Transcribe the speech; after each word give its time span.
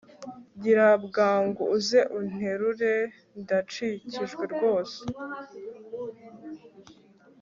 gira 0.61 0.87
bwangu 1.05 1.63
uze 1.77 1.99
unterure 2.19 2.93
ndacikirijwe 3.41 4.43
rwose 4.53 4.99